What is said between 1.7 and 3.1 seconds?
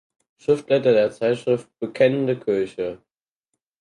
"Bekennende Kirche".